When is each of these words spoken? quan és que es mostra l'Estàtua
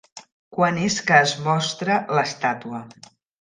quan 0.55 0.79
és 0.85 0.95
que 1.09 1.19
es 1.25 1.33
mostra 1.49 1.99
l'Estàtua 2.19 2.81